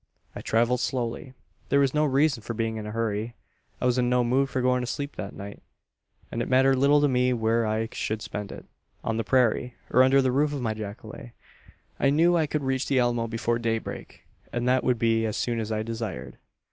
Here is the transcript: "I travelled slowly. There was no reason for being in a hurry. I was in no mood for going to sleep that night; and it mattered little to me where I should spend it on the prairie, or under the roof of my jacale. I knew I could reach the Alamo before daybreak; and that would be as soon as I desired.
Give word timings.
"I 0.35 0.41
travelled 0.41 0.79
slowly. 0.79 1.35
There 1.69 1.79
was 1.79 1.93
no 1.93 2.05
reason 2.05 2.41
for 2.41 2.55
being 2.55 2.77
in 2.77 2.87
a 2.87 2.91
hurry. 2.91 3.35
I 3.79 3.85
was 3.85 3.99
in 3.99 4.09
no 4.09 4.23
mood 4.23 4.49
for 4.49 4.59
going 4.59 4.81
to 4.81 4.87
sleep 4.87 5.15
that 5.15 5.35
night; 5.35 5.61
and 6.31 6.41
it 6.41 6.49
mattered 6.49 6.77
little 6.77 7.01
to 7.01 7.07
me 7.07 7.33
where 7.33 7.67
I 7.67 7.87
should 7.91 8.23
spend 8.23 8.51
it 8.51 8.65
on 9.03 9.17
the 9.17 9.23
prairie, 9.23 9.75
or 9.91 10.01
under 10.01 10.19
the 10.19 10.31
roof 10.31 10.53
of 10.53 10.61
my 10.63 10.73
jacale. 10.73 11.33
I 11.99 12.09
knew 12.09 12.35
I 12.35 12.47
could 12.47 12.63
reach 12.63 12.87
the 12.87 12.97
Alamo 12.97 13.27
before 13.27 13.59
daybreak; 13.59 14.23
and 14.51 14.67
that 14.67 14.83
would 14.83 14.97
be 14.97 15.23
as 15.27 15.37
soon 15.37 15.59
as 15.59 15.71
I 15.71 15.83
desired. 15.83 16.39